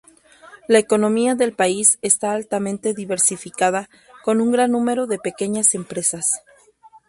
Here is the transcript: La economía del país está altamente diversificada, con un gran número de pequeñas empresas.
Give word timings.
La 0.67 0.79
economía 0.79 1.35
del 1.35 1.53
país 1.53 1.99
está 2.01 2.31
altamente 2.31 2.95
diversificada, 2.95 3.87
con 4.23 4.41
un 4.41 4.51
gran 4.51 4.71
número 4.71 5.05
de 5.05 5.19
pequeñas 5.19 5.75
empresas. 5.75 6.41